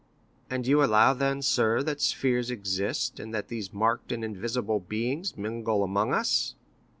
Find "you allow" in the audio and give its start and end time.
0.65-1.13